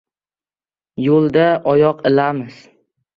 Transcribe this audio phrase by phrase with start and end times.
[1.07, 1.43] Yo‘lda
[1.73, 2.57] oyoq ilamiz.